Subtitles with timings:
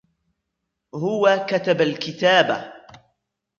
[0.95, 2.73] هو كتب الكتاب.